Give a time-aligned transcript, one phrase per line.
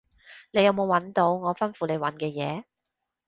[0.49, 2.63] 你有冇搵到我吩咐你搵嘅嘢？